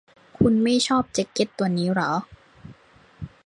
[0.37, 2.11] คุณไม่ชอบแจ๊คเก็ตตัวนี้หรอ